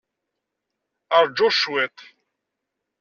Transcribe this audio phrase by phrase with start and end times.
[1.23, 1.97] Ṛju cwiṭ.